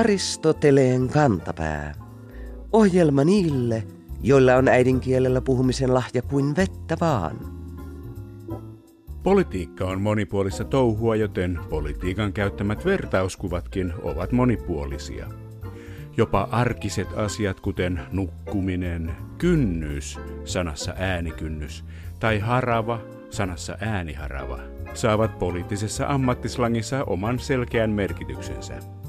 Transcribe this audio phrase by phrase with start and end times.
[0.00, 1.94] Aristoteleen kantapää.
[2.72, 3.82] Ohjelma niille,
[4.22, 7.36] joilla on äidinkielellä puhumisen lahja kuin vettä vaan.
[9.22, 15.26] Politiikka on monipuolista touhua, joten politiikan käyttämät vertauskuvatkin ovat monipuolisia.
[16.16, 21.84] Jopa arkiset asiat kuten nukkuminen, kynnys sanassa äänikynnys
[22.20, 24.58] tai harava sanassa ääniharava
[24.94, 28.99] saavat poliittisessa ammattislangissa oman selkeän merkityksensä.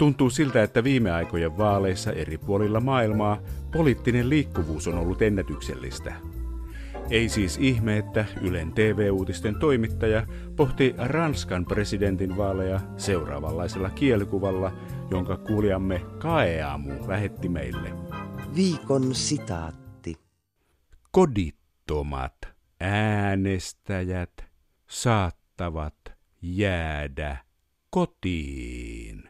[0.00, 3.38] Tuntuu siltä, että viime aikojen vaaleissa eri puolilla maailmaa
[3.72, 6.14] poliittinen liikkuvuus on ollut ennätyksellistä.
[7.10, 10.26] Ei siis ihme, että Ylen TV-uutisten toimittaja
[10.56, 14.72] pohti Ranskan presidentin vaaleja seuraavanlaisella kielikuvalla,
[15.10, 17.92] jonka kuulijamme Kaeamu lähetti meille.
[18.56, 20.16] Viikon sitaatti.
[21.10, 22.36] Kodittomat
[22.80, 24.44] äänestäjät
[24.88, 26.12] saattavat
[26.42, 27.36] jäädä
[27.90, 29.29] kotiin.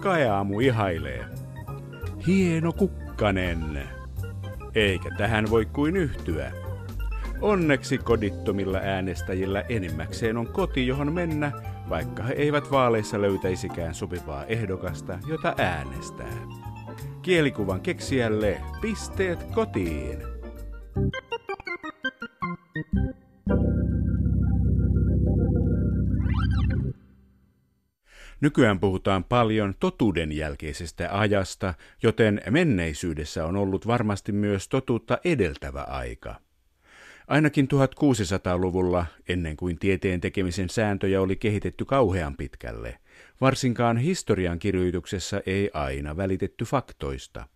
[0.00, 1.24] Kaeamu ihailee.
[2.26, 3.88] Hieno kukkanen.
[4.74, 6.52] Eikä tähän voi kuin yhtyä.
[7.40, 11.52] Onneksi kodittomilla äänestäjillä enimmäkseen on koti, johon mennä,
[11.88, 16.36] vaikka he eivät vaaleissa löytäisikään sopivaa ehdokasta, jota äänestää.
[17.22, 20.18] Kielikuvan keksijälle pisteet kotiin.
[28.44, 36.34] Nykyään puhutaan paljon totuuden jälkeisestä ajasta, joten menneisyydessä on ollut varmasti myös totuutta edeltävä aika.
[37.28, 42.98] Ainakin 1600-luvulla, ennen kuin tieteen tekemisen sääntöjä oli kehitetty kauhean pitkälle,
[43.40, 47.48] varsinkaan historian kirjoituksessa ei aina välitetty faktoista.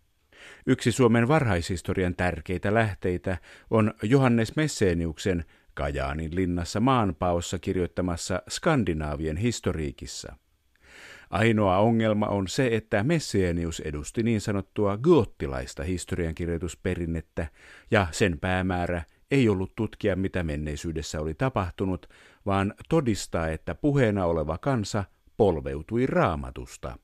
[0.66, 3.39] Yksi Suomen varhaishistorian tärkeitä lähteitä
[3.70, 5.44] on Johannes Messeniuksen
[5.75, 10.36] Kajaanin linnassa maanpaossa kirjoittamassa Skandinaavien historiikissa–
[11.30, 17.47] Ainoa ongelma on se, että Messienius edusti niin sanottua goottilaista historiankirjoitusperinnettä,
[17.91, 22.06] ja sen päämäärä ei ollut tutkia, mitä menneisyydessä oli tapahtunut,
[22.47, 25.04] vaan todistaa, että puheena oleva kansa
[25.36, 26.98] polveutui raamatusta.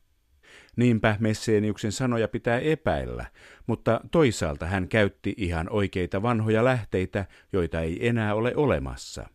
[0.76, 3.26] Niinpä Messieniuksen sanoja pitää epäillä,
[3.66, 9.26] mutta toisaalta hän käytti ihan oikeita vanhoja lähteitä, joita ei enää ole olemassa.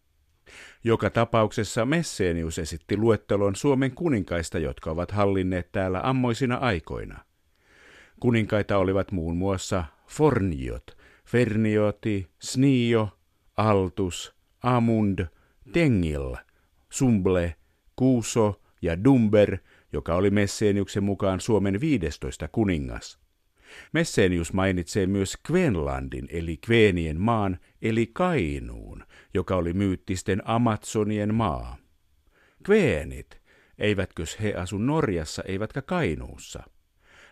[0.84, 7.20] Joka tapauksessa Messenius esitti luettelon Suomen kuninkaista, jotka ovat hallinneet täällä ammoisina aikoina.
[8.20, 13.09] Kuninkaita olivat muun muassa Forniot, Fernioti, Snio,
[13.58, 15.28] Altus, Amund,
[15.74, 16.36] Tengil,
[16.90, 17.56] Sumble,
[17.96, 19.58] Kuuso ja Dumber,
[19.94, 23.20] joka oli Messeniuksen mukaan Suomen 15 kuningas.
[23.94, 29.03] Messenius mainitsee myös Kvenlandin eli Kveenien maan eli Kainuun,
[29.34, 31.78] joka oli myyttisten Amazonien maa.
[32.63, 33.41] Kveenit,
[33.78, 36.63] eivätkös he asu Norjassa eivätkä Kainuussa?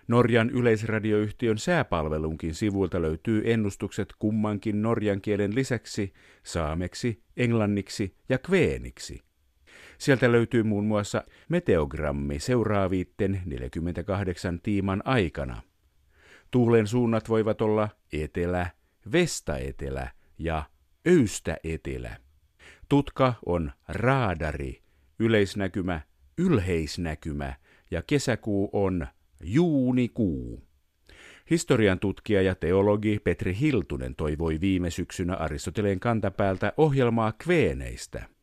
[0.08, 9.22] Norjan yleisradioyhtiön sääpalvelunkin sivuilta löytyy ennustukset kummankin norjan kielen lisäksi saameksi, englanniksi ja kveeniksi.
[9.98, 15.62] Sieltä löytyy muun muassa meteogrammi seuraaviitten 48 tiiman aikana.
[16.52, 18.70] Tuulen suunnat voivat olla etelä,
[19.12, 20.64] vestaetelä ja
[21.08, 22.18] öystäetelä.
[22.90, 24.82] Tutka on raadari,
[25.20, 26.02] yleisnäkymä,
[26.38, 27.54] ylheisnäkymä
[27.92, 29.08] ja kesäkuu on
[29.44, 30.64] juunikuu.
[31.50, 38.26] Historian tutkija ja teologi Petri Hiltunen toivoi viime syksynä Aristoteleen kantapäältä ohjelmaa kveeneistä–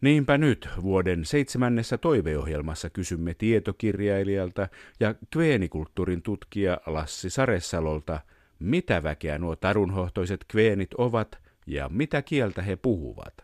[0.00, 4.68] Niinpä nyt vuoden seitsemännessä toiveohjelmassa kysymme tietokirjailijalta
[5.00, 8.20] ja kveenikulttuurin tutkija Lassi Saressalolta,
[8.58, 13.34] mitä väkeä nuo tarunhohtoiset kveenit ovat ja mitä kieltä he puhuvat.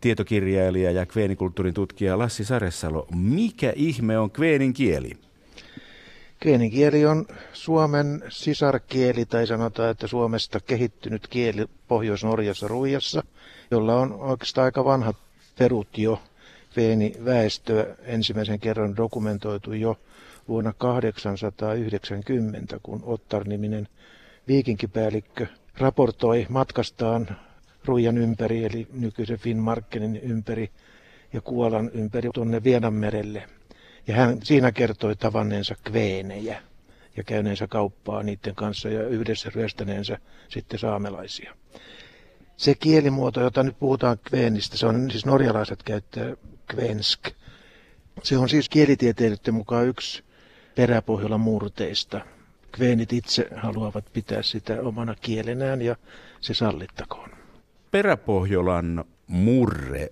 [0.00, 5.12] Tietokirjailija ja kveenikulttuurin tutkija Lassi Saressalo, mikä ihme on kveenin kieli?
[6.42, 13.22] Kieli on Suomen sisarkieli, tai sanotaan, että Suomesta kehittynyt kieli Pohjois-Norjassa Ruijassa,
[13.70, 15.16] jolla on oikeastaan aika vanhat
[15.58, 16.22] perut jo.
[16.76, 19.98] Veeni väestöä ensimmäisen kerran dokumentoitu jo
[20.48, 23.88] vuonna 890, kun Ottar-niminen
[24.48, 25.46] viikinkipäällikkö
[25.78, 27.36] raportoi matkastaan
[27.84, 30.70] Ruijan ympäri, eli nykyisen Finnmarkenin ympäri
[31.32, 33.48] ja Kuolan ympäri tuonne Vienanmerelle–
[34.06, 36.62] ja hän siinä kertoi tavanneensa kveenejä
[37.16, 40.18] ja käyneensä kauppaa niiden kanssa ja yhdessä ryöstäneensä
[40.48, 41.54] sitten saamelaisia.
[42.56, 47.20] Se kielimuoto, jota nyt puhutaan kveenistä, se on siis norjalaiset käyttää kvensk.
[48.22, 50.22] Se on siis kielitieteilijöiden mukaan yksi
[50.74, 52.20] peräpohjola murteista.
[52.72, 55.96] Kveenit itse haluavat pitää sitä omana kielenään ja
[56.40, 57.30] se sallittakoon.
[57.90, 60.08] Peräpohjolan murre.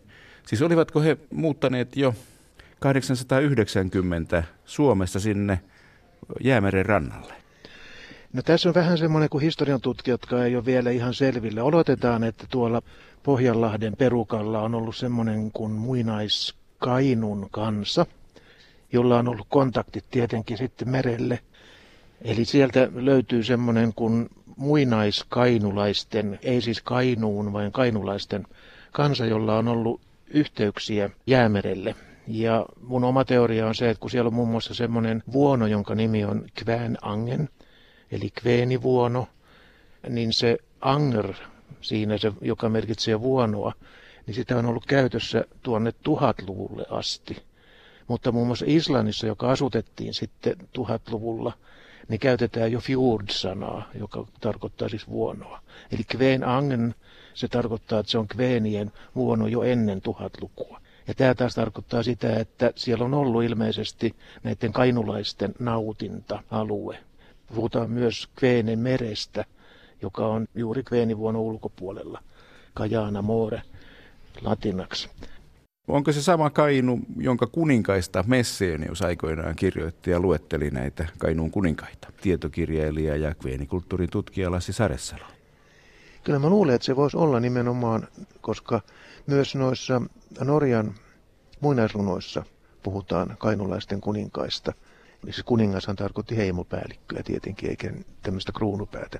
[0.46, 2.14] Siis olivatko he muuttaneet jo
[2.80, 5.60] 890 Suomesta sinne
[6.40, 7.34] Jäämeren rannalle?
[8.32, 11.62] No tässä on vähän semmoinen kuin historian tutkijat, jotka ei ole vielä ihan selville.
[11.62, 12.82] Odotetaan, että tuolla
[13.22, 18.06] Pohjanlahden perukalla on ollut semmoinen kuin muinaiskainun kansa,
[18.92, 21.38] jolla on ollut kontaktit tietenkin sitten merelle.
[22.22, 28.46] Eli sieltä löytyy semmoinen kuin muinaiskainulaisten, ei siis Kainuun, vaan kainulaisten
[28.92, 31.94] kansa, jolla on ollut yhteyksiä jäämerelle.
[32.32, 35.94] Ja mun oma teoria on se, että kun siellä on muun muassa semmoinen vuono, jonka
[35.94, 37.48] nimi on Kvään Angen,
[38.10, 39.28] eli kveenivuono,
[40.08, 41.34] niin se anger
[41.80, 43.72] siinä, se, joka merkitsee vuonoa,
[44.26, 47.42] niin sitä on ollut käytössä tuonne tuhatluvulle asti.
[48.08, 51.52] Mutta muun muassa Islannissa, joka asutettiin sitten tuhatluvulla,
[52.08, 55.60] niin käytetään jo fjord-sanaa, joka tarkoittaa siis vuonoa.
[55.92, 56.94] Eli kveen angen,
[57.34, 60.80] se tarkoittaa, että se on kveenien vuono jo ennen tuhatlukua.
[61.10, 66.98] Ja tämä taas tarkoittaa sitä, että siellä on ollut ilmeisesti näiden kainulaisten nautinta-alue.
[67.54, 69.44] Puhutaan myös Kveenen merestä,
[70.02, 72.22] joka on juuri Kveenivuonon ulkopuolella,
[72.74, 73.62] Kajaana Moore
[74.42, 75.08] latinaksi.
[75.88, 82.12] Onko se sama Kainu, jonka kuninkaista Messenius aikoinaan kirjoitti ja luetteli näitä Kainuun kuninkaita?
[82.22, 85.24] Tietokirjailija ja kveenikulttuurin tutkija Lassi Saressalo.
[86.24, 88.08] Kyllä mä luulen, että se voisi olla nimenomaan,
[88.40, 88.80] koska
[89.26, 90.02] myös noissa
[90.40, 90.94] Norjan
[91.60, 92.44] muinaisrunoissa
[92.82, 94.72] puhutaan kainulaisten kuninkaista.
[95.24, 97.92] Siis kuningashan tarkoitti heimopäällikköä tietenkin, eikä
[98.22, 99.18] tämmöistä kruunupäätä.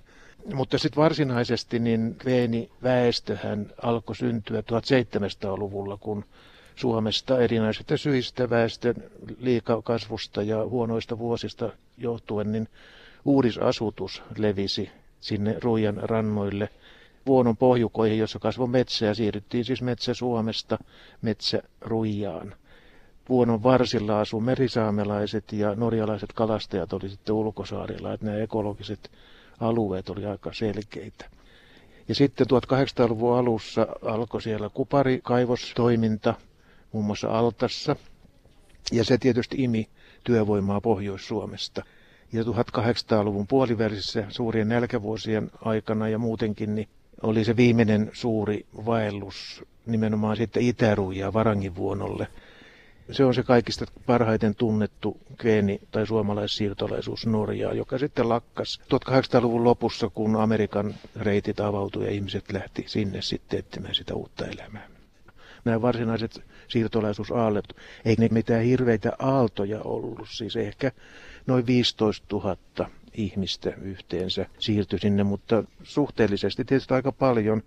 [0.55, 6.25] Mutta sitten varsinaisesti niin Kveeni väestöhän alkoi syntyä 1700-luvulla, kun
[6.77, 8.95] Suomesta erinäisistä syistä väestön
[9.39, 12.69] liikakasvusta ja huonoista vuosista johtuen, niin
[13.25, 14.91] uudisasutus levisi
[15.21, 16.69] sinne Ruijan rannoille
[17.31, 20.79] vuonon pohjukoihin, jossa kasvoi metsä ja siirryttiin siis metsä Suomesta
[21.23, 22.55] metsä Ruijaan.
[23.29, 29.11] Vuonon varsilla asuu merisaamelaiset ja norjalaiset kalastajat oli sitten ulkosaarilla, että nämä ekologiset
[29.61, 31.31] alueet oli aika selkeitä.
[32.09, 36.35] Ja sitten 1800-luvun alussa alkoi siellä kuparikaivostoiminta,
[36.93, 37.97] muun muassa Altassa,
[38.93, 39.89] ja se tietysti imi
[40.25, 41.83] työvoimaa Pohjois-Suomesta.
[42.33, 46.89] Ja 1800-luvun puolivälissä suurien nälkävuosien aikana ja muutenkin niin
[47.23, 52.27] oli se viimeinen suuri vaellus nimenomaan sitten Itäruja Varangivuonolle.
[53.11, 60.11] Se on se kaikista parhaiten tunnettu geeni- tai suomalaissiirtolaisuus Norjaa, joka sitten lakkas 1800-luvun lopussa,
[60.15, 64.89] kun Amerikan reitit avautui ja ihmiset lähti sinne sitten etsimään sitä uutta elämää.
[65.65, 70.93] Nämä varsinaiset siirtolaisuusaallet, ei ne mitään hirveitä aaltoja ollut, siis ehkä
[71.47, 72.57] noin 15 000
[73.15, 77.63] ihmistä yhteensä siirtyi sinne, mutta suhteellisesti tietysti aika paljon.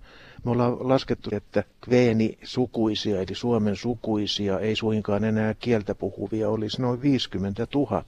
[0.46, 7.02] Me ollaan laskettu, että Kveeni-sukuisia, eli Suomen sukuisia, ei suinkaan enää kieltä puhuvia, olisi noin
[7.02, 8.04] 50 000.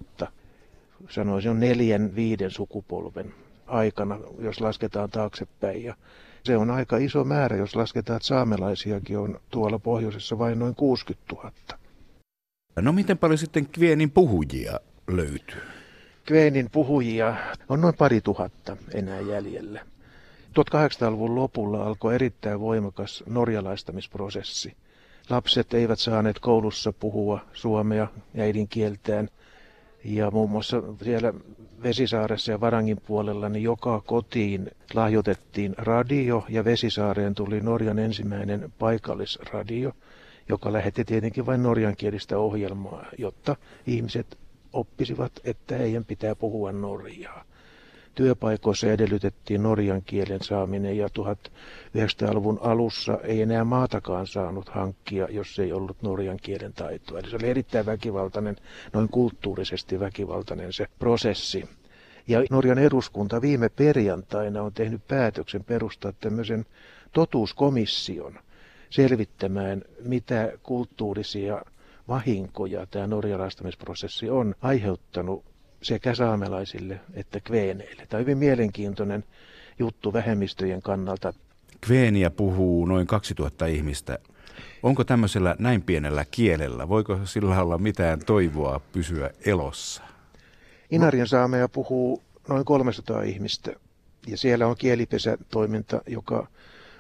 [1.10, 3.34] Sanoisin on neljän, viiden sukupolven
[3.68, 5.84] aikana, jos lasketaan taaksepäin.
[5.84, 5.96] Ja
[6.44, 11.36] se on aika iso määrä, jos lasketaan, että saamelaisiakin on tuolla pohjoisessa vain noin 60
[11.36, 11.52] 000.
[12.82, 15.75] No miten paljon sitten Kveenin puhujia löytyy?
[16.26, 17.36] Kveenin puhujia
[17.70, 19.82] on noin pari tuhatta enää jäljellä.
[20.60, 24.76] 1800-luvun lopulla alkoi erittäin voimakas norjalaistamisprosessi.
[25.30, 28.08] Lapset eivät saaneet koulussa puhua suomea
[28.38, 29.30] äidinkieltään.
[30.04, 31.34] Ja muun muassa siellä
[31.84, 39.92] Vesisaaressa ja Varangin puolella niin joka kotiin lahjoitettiin radio ja Vesisaareen tuli Norjan ensimmäinen paikallisradio,
[40.50, 43.56] joka lähetti tietenkin vain norjankielistä ohjelmaa, jotta
[43.88, 44.38] ihmiset
[44.76, 47.44] oppisivat, että heidän pitää puhua norjaa.
[48.16, 55.74] Työpaikoissa edellytettiin norjan kielen saaminen ja 1900-luvun alussa ei enää maatakaan saanut hankkia, jos ei
[55.74, 57.20] ollut norjan kielen taitoa.
[57.20, 58.56] Eli se oli erittäin väkivaltainen,
[58.94, 61.70] noin kulttuurisesti väkivaltainen se prosessi.
[62.28, 66.66] Ja Norjan eduskunta viime perjantaina on tehnyt päätöksen perustaa tämmöisen
[67.12, 68.40] totuuskomission
[68.90, 71.62] selvittämään, mitä kulttuurisia
[72.08, 75.46] vahinkoja tämä norjalaistamisprosessi on aiheuttanut
[75.82, 78.06] sekä saamelaisille että kveeneille.
[78.10, 79.24] Tämä on hyvin mielenkiintoinen
[79.80, 81.34] juttu vähemmistöjen kannalta.
[81.82, 84.20] Kveeniä puhuu noin 2000 ihmistä.
[84.84, 90.04] Onko tämmöisellä näin pienellä kielellä, voiko sillä olla mitään toivoa pysyä elossa?
[90.92, 93.72] Inarien saameja puhuu noin 300 ihmistä
[94.28, 96.48] ja siellä on kielipesätoiminta, joka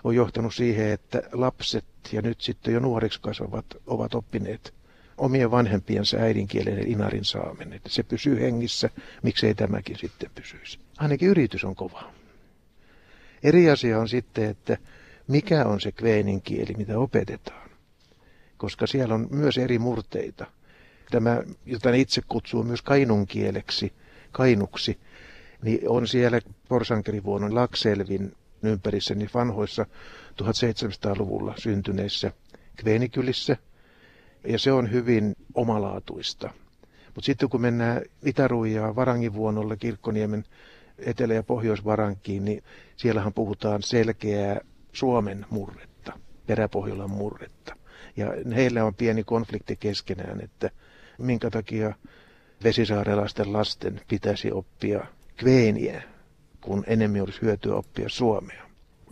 [0.03, 4.73] on johtanut siihen, että lapset ja nyt sitten jo nuoreksi kasvavat ovat oppineet
[5.17, 7.73] omien vanhempiensa äidinkielen inarin saaminen.
[7.73, 8.89] Että se pysyy hengissä,
[9.23, 10.79] miksei tämäkin sitten pysyisi.
[10.97, 12.11] Ainakin yritys on kova.
[13.43, 14.77] Eri asia on sitten, että
[15.27, 17.69] mikä on se kveenin kieli, mitä opetetaan.
[18.57, 20.45] Koska siellä on myös eri murteita.
[21.11, 23.93] Tämä, jota ne itse kutsuu myös kainun kieleksi,
[24.31, 24.99] kainuksi,
[25.63, 29.85] niin on siellä porsankerivuonon Lakselvin ympärissä niin vanhoissa
[30.43, 32.31] 1700-luvulla syntyneissä
[32.75, 33.57] kveenikylissä.
[34.45, 36.49] Ja se on hyvin omalaatuista.
[37.05, 40.43] Mutta sitten kun mennään Itäruijaa Varangivuonolle Kirkkoniemen
[40.97, 42.63] Etelä- ja Pohjoisvarankiin, niin
[42.95, 44.61] siellähän puhutaan selkeää
[44.93, 46.13] Suomen murretta,
[46.47, 47.75] Peräpohjolan murretta.
[48.17, 50.69] Ja heillä on pieni konflikti keskenään, että
[51.17, 51.95] minkä takia
[52.63, 55.05] vesisaarelaisten lasten pitäisi oppia
[55.37, 56.03] kveeniä,
[56.61, 58.65] kun enemmän olisi hyötyä oppia suomea.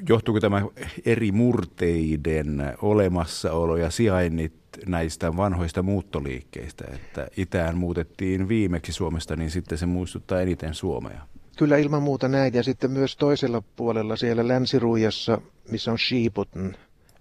[0.10, 0.62] Johtuuko tämä
[1.06, 9.78] eri murteiden olemassaolo ja sijainnit näistä vanhoista muuttoliikkeistä, että itään muutettiin viimeksi Suomesta, niin sitten
[9.78, 11.22] se muistuttaa eniten Suomea?
[11.58, 12.54] Kyllä ilman muuta näin.
[12.54, 16.74] Ja sitten myös toisella puolella siellä Länsiruijassa, missä on Sheepotn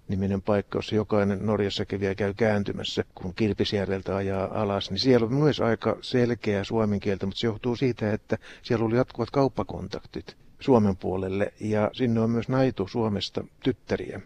[0.07, 5.33] niminen paikka, jossa jokainen Norjassa kävijä käy kääntymässä, kun Kilpisjärveltä ajaa alas, niin siellä on
[5.33, 10.97] myös aika selkeä suomen kieltä, mutta se johtuu siitä, että siellä oli jatkuvat kauppakontaktit Suomen
[10.97, 14.21] puolelle ja sinne on myös naitu Suomesta tyttäriä.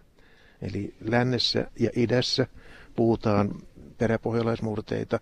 [0.61, 2.47] Eli lännessä ja idässä
[2.97, 3.51] puhutaan
[3.97, 5.19] peräpohjalaismurteita,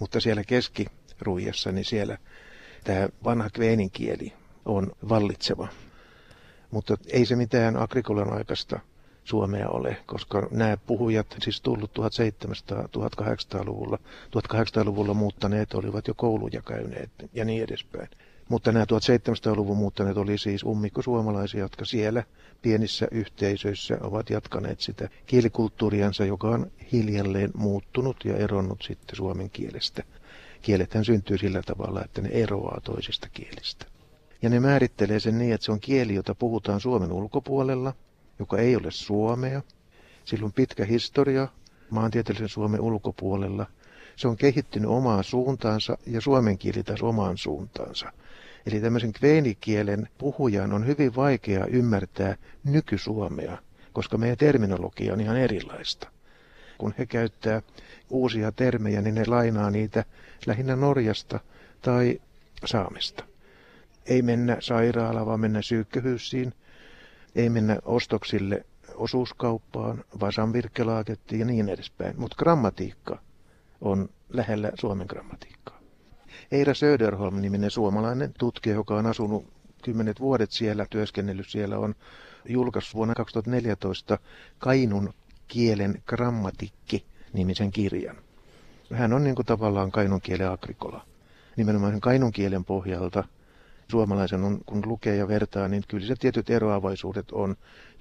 [0.00, 2.18] mutta siellä keskiruijassa, niin siellä
[2.84, 4.32] tämä vanha kveenin kieli
[4.64, 5.68] on vallitseva.
[6.70, 8.80] Mutta ei se mitään agrikolan aikaista
[9.24, 17.44] Suomea ole, koska nämä puhujat, siis tullut 1700-1800-luvulla, 1800-luvulla muuttaneet olivat jo kouluja käyneet ja
[17.44, 18.08] niin edespäin.
[18.48, 22.24] Mutta nämä 1700-luvun muuttaneet oli siis ummikko-suomalaisia, jotka siellä
[22.62, 30.02] pienissä yhteisöissä ovat jatkaneet sitä kielikulttuuriansa, joka on hiljalleen muuttunut ja eronnut sitten suomen kielestä.
[30.62, 33.86] Kielethän syntyy sillä tavalla, että ne eroaa toisista kielistä.
[34.42, 37.92] Ja ne määrittelee sen niin, että se on kieli, jota puhutaan Suomen ulkopuolella,
[38.38, 39.62] joka ei ole suomea.
[40.24, 41.48] Sillä on pitkä historia
[41.90, 43.66] maantieteellisen Suomen ulkopuolella.
[44.18, 48.12] Se on kehittynyt omaan suuntaansa ja suomen kieli taas omaan suuntaansa.
[48.66, 53.58] Eli tämmöisen kveenikielen puhujan on hyvin vaikea ymmärtää nykysuomea,
[53.92, 56.08] koska meidän terminologia on ihan erilaista.
[56.78, 57.62] Kun he käyttää
[58.10, 60.04] uusia termejä, niin ne lainaa niitä
[60.46, 61.40] lähinnä Norjasta
[61.82, 62.20] tai
[62.64, 63.24] Saamesta.
[64.06, 66.54] Ei mennä sairaalaan, vaan mennä syykköhyssiin.
[67.34, 72.20] Ei mennä ostoksille osuuskauppaan, vaan samvirkkelaagettiin ja niin edespäin.
[72.20, 73.27] Mutta grammatiikka
[73.80, 75.80] on lähellä Suomen grammatiikkaa.
[76.52, 81.94] Eira Söderholm-niminen suomalainen tutkija, joka on asunut kymmenet vuodet siellä, työskennellyt siellä, on
[82.48, 84.18] julkaissut vuonna 2014
[84.58, 85.14] Kainun
[85.48, 88.16] kielen grammatikki nimisen kirjan.
[88.92, 91.06] Hän on niin kuin tavallaan kainun kielen agrikola.
[91.56, 93.24] Nimenomaan sen kainun kielen pohjalta
[93.90, 97.56] suomalaisen on, kun lukee ja vertaa, niin kyllä se tietyt eroavaisuudet on.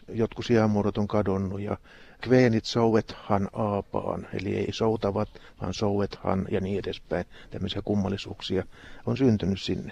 [0.10, 1.78] Jotkut sijamuodot on kadonnut ja
[2.22, 5.30] kveenit souethan aapaan, eli ei soutavat,
[5.62, 7.26] vaan souethan ja niin edespäin.
[7.52, 8.64] Tämmöisiä kummallisuuksia
[9.06, 9.92] on syntynyt sinne.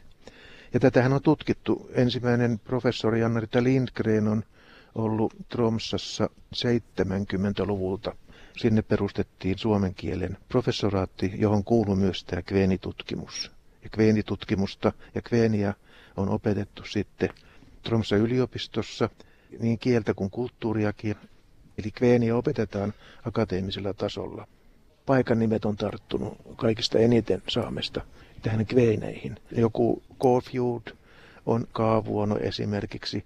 [0.74, 1.90] Ja tätähän on tutkittu.
[1.94, 4.44] Ensimmäinen professori Janna-Rita Lindgren on
[4.96, 8.16] ollut Tromsassa 70-luvulta
[8.58, 13.52] Sinne perustettiin suomen kielen professoraatti, johon kuuluu myös tämä kveenitutkimus.
[13.84, 15.74] Ja kveenitutkimusta ja kveeniä
[16.18, 17.30] on opetettu sitten
[17.84, 19.10] Tromsa yliopistossa
[19.60, 21.16] niin kieltä kuin kulttuuriakin.
[21.78, 22.94] Eli kveeniä opetetaan
[23.24, 24.48] akateemisella tasolla.
[25.06, 28.02] Paikan nimet on tarttunut kaikista eniten saamesta
[28.42, 29.36] tähän kveineihin.
[29.52, 30.96] Joku Caulfield
[31.46, 33.24] on kaavuono esimerkiksi.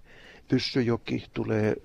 [0.48, 1.76] Pyssyjoki tulee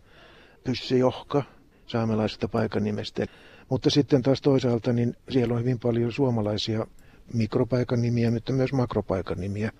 [0.63, 1.43] Pyssyjohka
[1.87, 3.25] saamelaisesta paikan nimestä.
[3.69, 6.87] Mutta sitten taas toisaalta niin siellä on hyvin paljon suomalaisia
[7.33, 9.71] mikropaikan nimiä, mutta myös makropaikan nimiä,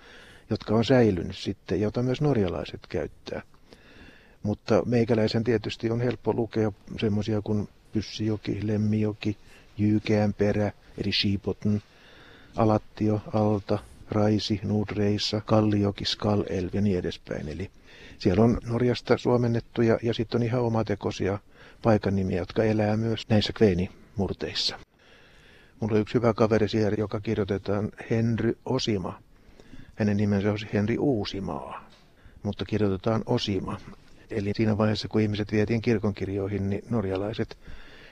[0.50, 3.42] jotka on säilynyt sitten, jota myös norjalaiset käyttää.
[4.46, 9.38] Mutta meikäläisen tietysti on helppo lukea semmoisia kuin Pyssijoki, Lemmijoki,
[9.78, 11.80] Jyykeänperä, eli Shiipotn,
[12.56, 13.80] Alattio, Alta,
[14.12, 17.50] Raisi, Nudreissa, Kallioki, Skalelv ja niin edespäin.
[17.50, 17.72] Eli
[18.18, 21.40] siellä on Norjasta suomennettuja ja sitten on ihan omatekoisia
[21.82, 24.80] paikan nimiä, jotka elää myös näissä kveenimurteissa.
[25.80, 29.20] Mulla on yksi hyvä kaveri siellä, joka kirjoitetaan Henry Osima.
[29.96, 31.90] Hänen nimensä on Henri Uusimaa,
[32.44, 33.78] mutta kirjoitetaan Osima.
[34.36, 37.58] Eli siinä vaiheessa, kun ihmiset vietiin kirkonkirjoihin, niin norjalaiset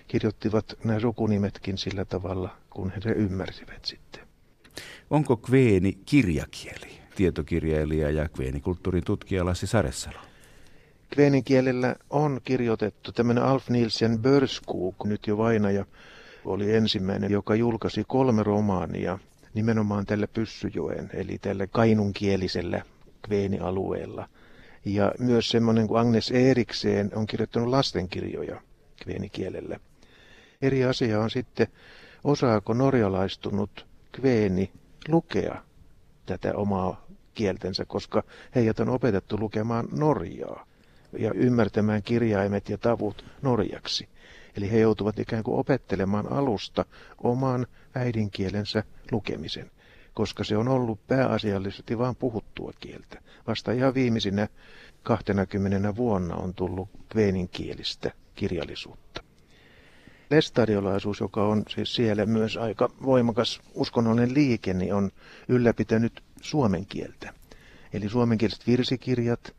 [0.08, 4.28] kirjoittivat nämä sukunimetkin sillä tavalla, kun he se ymmärsivät sitten.
[5.10, 6.88] Onko kveeni kirjakieli?
[7.16, 10.18] Tietokirjailija ja kveenikulttuurin tutkija Lassi Saressalo.
[11.14, 15.86] Kveenin kielellä on kirjoitettu tämmöinen Alf Nielsen Börskuk, nyt jo vainaja,
[16.46, 19.20] oli ensimmäinen, joka julkaisi kolme romaania
[19.54, 22.82] nimenomaan tällä Pyssyjoen, eli tällä kainunkielisellä
[23.22, 24.30] kveenialueella.
[24.86, 28.62] Ja myös semmoinen kuin Agnes Erikseen on kirjoittanut lastenkirjoja
[29.04, 29.80] kveenikielellä.
[30.62, 31.68] Eri asia on sitten,
[32.24, 34.72] osaako norjalaistunut kveeni
[35.08, 35.64] lukea
[36.26, 38.24] tätä omaa kieltensä, koska
[38.56, 40.66] heidät on opetettu lukemaan norjaa
[41.20, 44.08] ja ymmärtämään kirjaimet ja tavut norjaksi.
[44.58, 46.86] Eli he joutuvat ikään kuin opettelemaan alusta
[47.24, 49.72] oman äidinkielensä lukemisen,
[50.14, 53.22] koska se on ollut pääasiallisesti vain puhuttua kieltä.
[53.48, 54.48] Vasta ihan viimeisinä
[55.04, 59.24] 20 vuonna on tullut kveeninkielistä kirjallisuutta.
[60.30, 65.12] Lestadiolaisuus, joka on siis siellä myös aika voimakas uskonnollinen liike, niin on
[65.48, 67.34] ylläpitänyt suomen kieltä.
[67.94, 69.56] Eli suomenkieliset virsikirjat,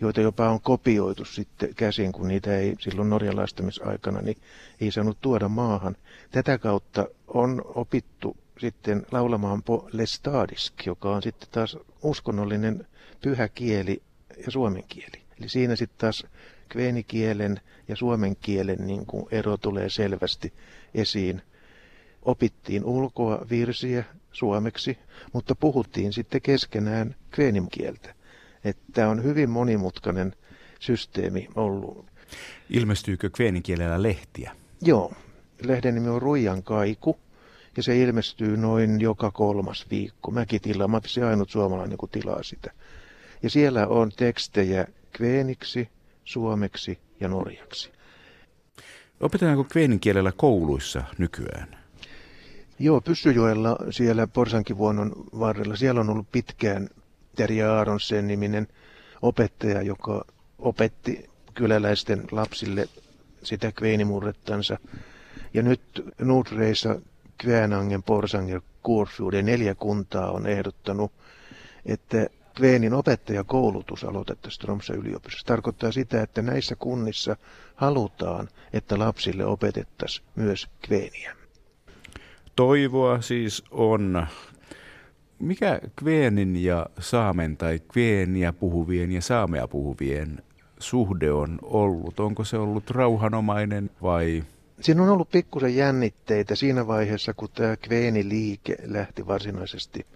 [0.00, 4.36] joita jopa on kopioitu sitten käsin, kun niitä ei silloin norjalaistamisaikana niin
[4.80, 5.96] ei saanut tuoda maahan.
[6.30, 12.86] Tätä kautta on opittu sitten laulamaan po lestadisk, joka on sitten taas uskonnollinen
[13.20, 14.02] pyhä kieli
[14.46, 15.22] ja suomen kieli.
[15.38, 16.26] Eli siinä sitten taas
[16.68, 20.52] kveenikielen ja suomen kielen niin kuin ero tulee selvästi
[20.94, 21.42] esiin.
[22.22, 24.98] Opittiin ulkoa virsiä suomeksi,
[25.32, 28.14] mutta puhuttiin sitten keskenään kveenin kieltä.
[28.64, 30.34] Että on hyvin monimutkainen
[30.80, 32.06] systeemi ollut.
[32.70, 34.52] Ilmestyykö kveenin kielellä lehtiä?
[34.82, 35.12] Joo.
[35.62, 37.18] Lehden nimi on Ruijan kaiku
[37.76, 40.30] ja se ilmestyy noin joka kolmas viikko.
[40.30, 42.72] Mäkin tilaan, mä se ainut suomalainen, kun tilaa sitä.
[43.42, 45.88] Ja siellä on tekstejä kveeniksi,
[46.24, 47.92] suomeksi ja norjaksi.
[49.20, 51.78] Opetetaanko kveenin kielellä kouluissa nykyään?
[52.78, 56.88] Joo, Pyssyjoella siellä Porsankivuonon varrella, siellä on ollut pitkään
[57.36, 58.68] Terja Aaronsen niminen
[59.22, 60.24] opettaja, joka
[60.58, 62.88] opetti kyläläisten lapsille
[63.42, 64.78] sitä kveenimurrettansa.
[65.54, 65.80] Ja nyt
[66.18, 67.00] Nordreissa
[67.38, 71.12] Kvänangen, Porsanger, Kuorfjord neljä kuntaa on ehdottanut,
[71.86, 75.46] että Kveenin opettajakoulutus aloitettaisiin Tromsa yliopistossa.
[75.46, 77.36] Tarkoittaa sitä, että näissä kunnissa
[77.74, 81.36] halutaan, että lapsille opetettaisiin myös Kveeniä.
[82.56, 84.26] Toivoa siis on.
[85.38, 90.42] Mikä Kveenin ja Saamen tai Kveeniä puhuvien ja Saamea puhuvien
[90.78, 92.20] suhde on ollut?
[92.20, 94.44] Onko se ollut rauhanomainen vai
[94.80, 100.06] Siinä on ollut pikkusen jännitteitä siinä vaiheessa, kun tämä Kveeni-liike lähti varsinaisesti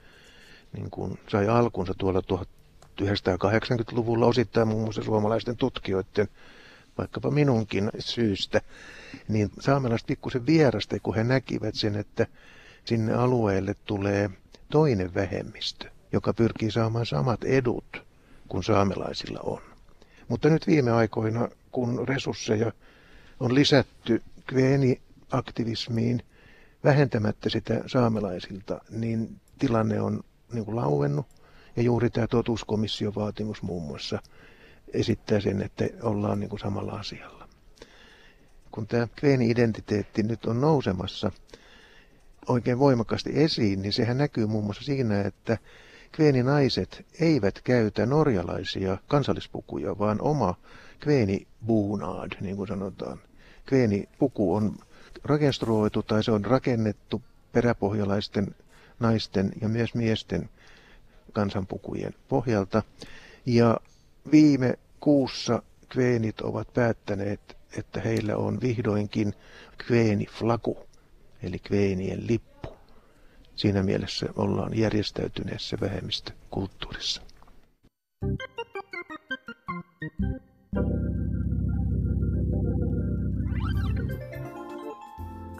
[0.73, 2.23] niin kuin sai alkunsa tuolla
[3.03, 6.29] 1980-luvulla osittain muun muassa suomalaisten tutkijoiden,
[6.99, 8.61] vaikkapa minunkin syystä,
[9.29, 12.27] niin saamelaiset pikkusen vierasta, kun he näkivät sen, että
[12.85, 14.31] sinne alueelle tulee
[14.71, 18.03] toinen vähemmistö, joka pyrkii saamaan samat edut
[18.49, 19.61] kuin saamelaisilla on.
[20.29, 22.73] Mutta nyt viime aikoina, kun resursseja
[23.41, 26.23] on lisätty kveeni-aktivismiin
[26.85, 30.21] vähentämättä sitä saamelaisilta, niin tilanne on
[30.53, 31.27] niin kuin lauennut.
[31.77, 34.19] Ja juuri tämä totuuskomission vaatimus muun muassa
[34.93, 37.49] esittää sen, että ollaan niin kuin samalla asialla.
[38.71, 41.33] Kun tämä kveeni-identiteetti nyt on nousemassa
[42.49, 45.59] oikein voimakkaasti esiin, niin sehän näkyy muun muassa siinä, että
[46.13, 50.55] kveeninaiset eivät käytä norjalaisia kansallispukuja, vaan oma
[51.01, 53.19] kveeni-buunaad, niin kuin sanotaan.
[53.71, 54.77] Kveeni-puku on
[55.25, 58.55] rekonstruoitu tai se on rakennettu peräpohjalaisten
[59.01, 60.49] naisten ja myös miesten
[61.33, 62.83] kansanpukujen pohjalta.
[63.47, 63.77] Ja
[64.33, 69.35] viime kuussa kveenit ovat päättäneet, että heillä on vihdoinkin
[69.87, 70.79] kveeniflaku,
[71.43, 72.69] eli kveenien lippu.
[73.57, 77.23] Siinä mielessä ollaan järjestäytyneessä vähemmistökulttuurissa.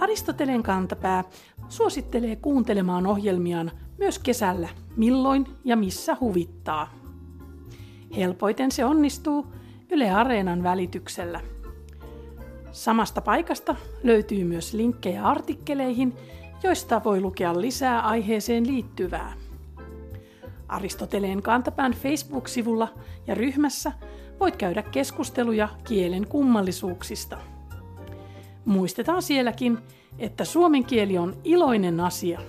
[0.01, 1.25] Aristoteleen kantapää
[1.69, 6.93] suosittelee kuuntelemaan ohjelmiaan myös kesällä, milloin ja missä huvittaa.
[8.17, 9.47] Helpoiten se onnistuu
[9.91, 11.41] Yle Areenan välityksellä.
[12.73, 16.17] Samasta paikasta löytyy myös linkkejä artikkeleihin,
[16.63, 19.33] joista voi lukea lisää aiheeseen liittyvää.
[20.69, 22.89] Aristoteleen kantapään Facebook-sivulla
[23.27, 23.93] ja ryhmässä
[24.41, 27.39] voit käydä keskusteluja kielen kummallisuuksista.
[28.65, 29.79] Muistetaan sielläkin,
[30.19, 32.41] että suomen kieli on iloinen asia.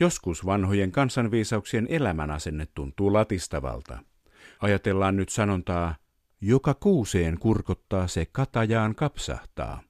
[0.00, 3.98] Joskus vanhojen kansanviisauksien elämänasenne tuntuu latistavalta.
[4.60, 5.94] Ajatellaan nyt sanontaa,
[6.40, 9.87] joka kuuseen kurkottaa se katajaan kapsahtaa.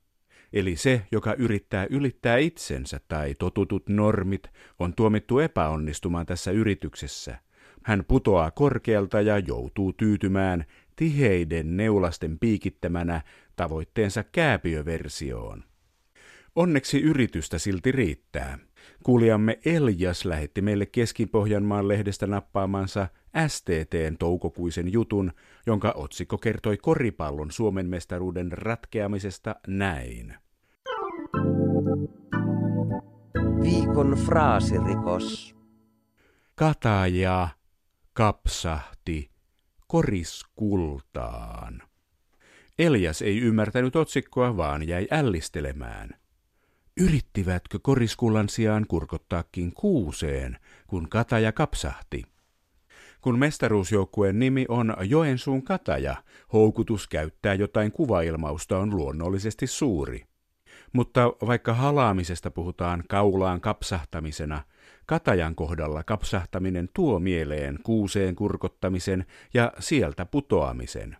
[0.52, 4.42] Eli se, joka yrittää ylittää itsensä tai totutut normit,
[4.78, 7.38] on tuomittu epäonnistumaan tässä yrityksessä.
[7.82, 10.64] Hän putoaa korkealta ja joutuu tyytymään
[10.96, 13.22] tiheiden neulasten piikittämänä
[13.56, 15.64] tavoitteensa kääpiöversioon.
[16.56, 18.58] Onneksi yritystä silti riittää.
[19.02, 23.08] Kuulijamme Eljas lähetti meille Keski-Pohjanmaan lehdestä nappaamansa
[23.46, 25.32] STTn toukokuisen jutun,
[25.66, 30.34] jonka otsikko kertoi koripallon Suomen mestaruuden ratkeamisesta näin.
[33.62, 35.56] Viikon fraasirikos.
[36.54, 37.48] Kataja
[38.12, 39.30] kapsahti
[39.86, 41.82] koriskultaan.
[42.78, 46.10] Elias ei ymmärtänyt otsikkoa, vaan jäi ällistelemään.
[47.00, 52.24] Yrittivätkö koriskullan sijaan kurkottaakin kuuseen, kun Kataja kapsahti?
[53.20, 56.16] Kun mestaruusjoukkueen nimi on Joensuun Kataja,
[56.52, 60.24] houkutus käyttää jotain kuvailmausta on luonnollisesti suuri.
[60.92, 64.62] Mutta vaikka halaamisesta puhutaan kaulaan kapsahtamisena,
[65.06, 71.16] Katajan kohdalla kapsahtaminen tuo mieleen kuuseen kurkottamisen ja sieltä putoamisen.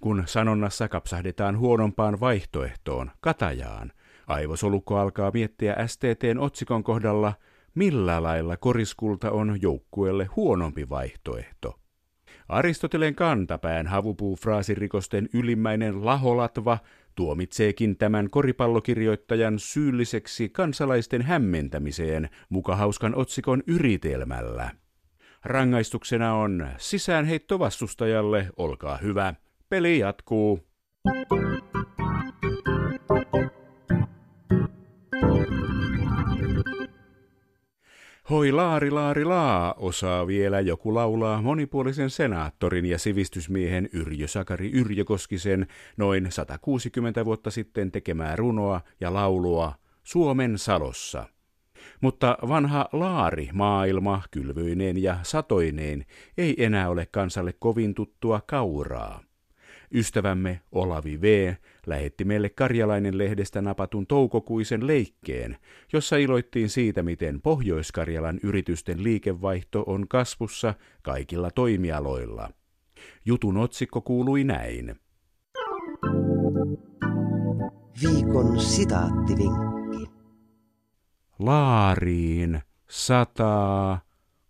[0.00, 3.92] Kun sanonnassa kapsahdetaan huonompaan vaihtoehtoon, katajaan,
[4.26, 7.32] aivosolukko alkaa miettiä STTn otsikon kohdalla,
[7.74, 11.78] millä lailla koriskulta on joukkueelle huonompi vaihtoehto.
[12.48, 16.78] Aristoteleen kantapään havupuu-fraasirikosten ylimmäinen laholatva
[17.14, 24.70] tuomitseekin tämän koripallokirjoittajan syylliseksi kansalaisten hämmentämiseen mukahauskan otsikon yritelmällä.
[25.44, 29.34] Rangaistuksena on sisäänheitto vastustajalle, olkaa hyvä.
[29.68, 30.67] Peli jatkuu.
[38.30, 45.04] Hoi laari laari laa, osaa vielä joku laulaa monipuolisen senaattorin ja sivistysmiehen Yrjö Sakari Yrjö
[45.04, 51.26] Koskisen noin 160 vuotta sitten tekemää runoa ja laulua Suomen salossa.
[52.00, 56.04] Mutta vanha laari maailma kylvyineen ja satoineen
[56.38, 59.27] ei enää ole kansalle kovin tuttua kauraa.
[59.94, 61.54] Ystävämme Olavi V.
[61.86, 65.58] lähetti meille Karjalainen lehdestä napatun toukokuisen leikkeen,
[65.92, 72.50] jossa iloittiin siitä, miten Pohjois-Karjalan yritysten liikevaihto on kasvussa kaikilla toimialoilla.
[73.24, 74.96] Jutun otsikko kuului näin.
[78.02, 80.12] Viikon sitaattivinkki.
[81.38, 84.00] Laariin sataa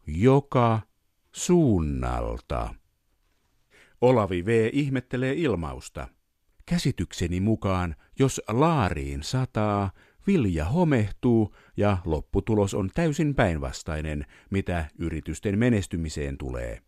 [0.07, 0.81] joka
[1.33, 2.75] suunnalta.
[4.01, 4.71] Olavi V.
[4.73, 6.09] ihmettelee ilmausta.
[6.67, 9.91] Käsitykseni mukaan, jos laariin sataa,
[10.27, 16.83] vilja homehtuu ja lopputulos on täysin päinvastainen, mitä yritysten menestymiseen tulee.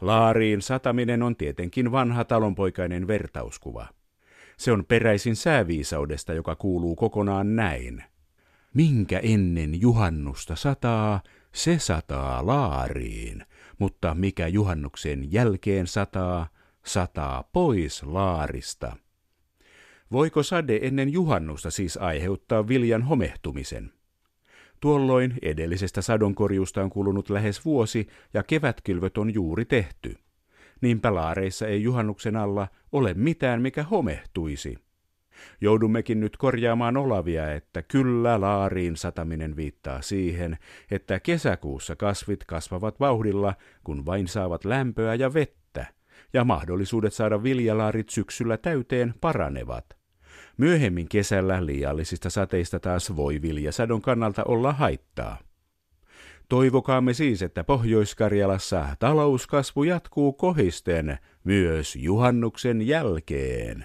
[0.00, 3.88] Laariin sataminen on tietenkin vanha talonpoikainen vertauskuva.
[4.56, 8.04] Se on peräisin sääviisaudesta, joka kuuluu kokonaan näin.
[8.74, 11.20] Minkä ennen juhannusta sataa,
[11.52, 13.44] se sataa laariin,
[13.78, 16.48] mutta mikä juhannuksen jälkeen sataa,
[16.84, 18.96] sataa pois laarista.
[20.12, 23.92] Voiko sade ennen juhannusta siis aiheuttaa viljan homehtumisen?
[24.80, 30.14] Tuolloin edellisestä sadonkorjuusta on kulunut lähes vuosi ja kevätkylvöt on juuri tehty.
[30.80, 34.87] Niinpä laareissa ei juhannuksen alla ole mitään, mikä homehtuisi.
[35.60, 40.58] Joudummekin nyt korjaamaan Olavia, että kyllä laariin sataminen viittaa siihen,
[40.90, 45.86] että kesäkuussa kasvit kasvavat vauhdilla, kun vain saavat lämpöä ja vettä,
[46.32, 49.98] ja mahdollisuudet saada viljalaarit syksyllä täyteen paranevat.
[50.56, 55.38] Myöhemmin kesällä liiallisista sateista taas voi viljasadon kannalta olla haittaa.
[56.48, 63.84] Toivokaamme siis, että Pohjois-Karjalassa talouskasvu jatkuu kohisten myös juhannuksen jälkeen.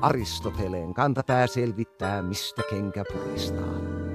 [0.00, 4.07] Aristoteleen kantapää selvittää, mistä kenkä puristaa.